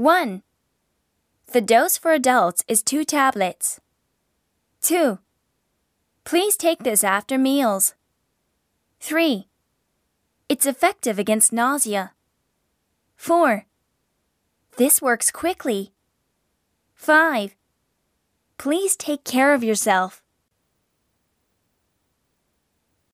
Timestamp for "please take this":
6.24-7.04